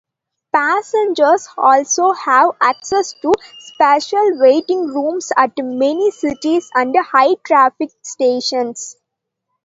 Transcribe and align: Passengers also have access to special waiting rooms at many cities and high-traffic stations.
Passengers 0.51 1.47
also 1.55 2.13
have 2.13 2.57
access 2.59 3.13
to 3.21 3.31
special 3.59 4.39
waiting 4.39 4.87
rooms 4.87 5.31
at 5.37 5.51
many 5.59 6.09
cities 6.09 6.71
and 6.73 6.95
high-traffic 6.97 7.91
stations. 8.01 8.95